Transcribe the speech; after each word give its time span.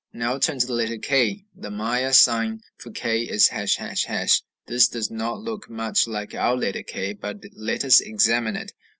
Now 0.13 0.39
turn 0.39 0.57
to 0.57 0.65
the 0.65 0.73
letter 0.73 0.97
k. 0.97 1.45
The 1.55 1.69
Maya 1.69 2.11
sign 2.11 2.61
for 2.75 2.89
k 2.89 3.21
is 3.21 3.51
###. 4.45 4.65
This 4.67 4.87
does 4.87 5.11
not 5.11 5.41
look 5.41 5.69
much 5.69 6.07
like 6.07 6.33
our 6.33 6.55
letter 6.57 6.81
K; 6.81 7.13
but 7.13 7.43
let 7.53 7.85
us 7.85 7.99
examine 8.01 8.55
it. 8.55 8.73